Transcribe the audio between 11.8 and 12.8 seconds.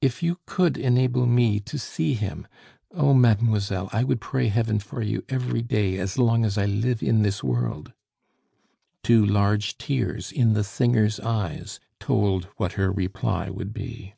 told what